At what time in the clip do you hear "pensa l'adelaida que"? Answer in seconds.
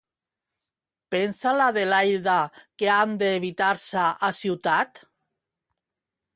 1.15-2.91